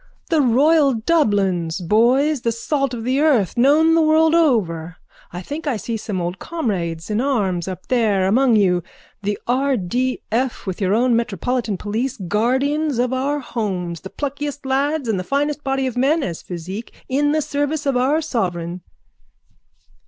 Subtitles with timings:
[0.29, 4.95] _The royal Dublins, boys, the salt of the earth, known the world over.
[5.31, 8.81] I think I see some old comrades in arms up there among you.
[9.21, 9.77] The R.
[9.77, 10.23] D.
[10.31, 15.23] F., with our own Metropolitan police, guardians of our homes, the pluckiest lads and the
[15.23, 18.81] finest body of men, as physique, in the service of our sovereign.